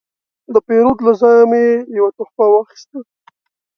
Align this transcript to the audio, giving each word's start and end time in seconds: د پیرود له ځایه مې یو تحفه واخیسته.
د 0.53 0.55
پیرود 0.67 0.97
له 1.05 1.11
ځایه 1.21 1.43
مې 1.51 1.63
یو 1.97 2.07
تحفه 2.17 2.45
واخیسته. 2.49 2.97